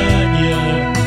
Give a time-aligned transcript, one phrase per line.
[0.00, 0.97] Yeah.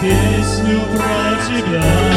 [0.00, 2.11] песню про тебя.